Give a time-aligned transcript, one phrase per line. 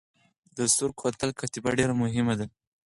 [0.57, 2.45] د سور کوتل کتیبه ډیره مهمه ده